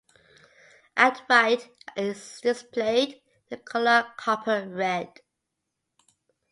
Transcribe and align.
At 0.97 1.21
right 1.29 1.69
is 1.95 2.39
displayed 2.41 3.21
the 3.49 3.57
color 3.57 4.11
copper 4.17 4.67
red. 4.67 5.19